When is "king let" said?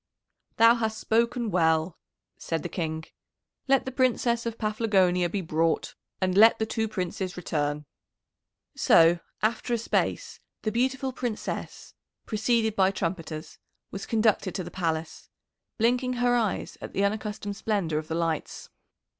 2.69-3.85